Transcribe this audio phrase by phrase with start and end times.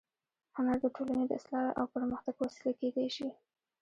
[0.55, 3.27] هنر د ټولنې د اصلاح او پرمختګ وسیله کېدای شي